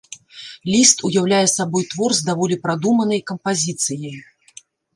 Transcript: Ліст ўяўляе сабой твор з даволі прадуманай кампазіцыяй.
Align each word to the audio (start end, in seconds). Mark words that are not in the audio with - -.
Ліст 0.71 1.03
ўяўляе 1.07 1.41
сабой 1.57 1.85
твор 1.93 2.11
з 2.21 2.27
даволі 2.31 2.59
прадуманай 2.65 3.21
кампазіцыяй. 3.31 4.19